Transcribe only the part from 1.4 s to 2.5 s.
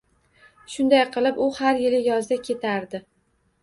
u har yili yozda